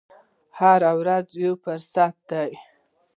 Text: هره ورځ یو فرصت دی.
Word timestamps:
هره 0.59 0.91
ورځ 0.99 1.27
یو 1.43 1.53
فرصت 1.63 2.15
دی. 2.29 2.51